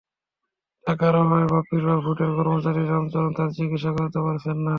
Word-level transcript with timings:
টাকার 0.85 1.13
অভাবে 1.21 1.47
বাপ্পির 1.53 1.83
বাবা 1.87 2.03
হোটেল 2.07 2.31
কর্মচারী 2.37 2.81
রামচরণ 2.83 3.31
তাঁর 3.37 3.49
চিকিৎসা 3.57 3.91
করাতে 3.95 4.19
পারছেন 4.25 4.57
না। 4.57 4.69